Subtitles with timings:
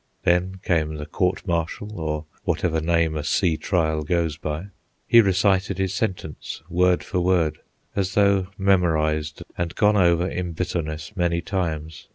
[0.23, 4.69] Then came the court martial, or whatever name a sea trial goes by.
[5.07, 7.59] He recited his sentence, word for word,
[7.95, 12.07] as though memorised and gone over in bitterness many times.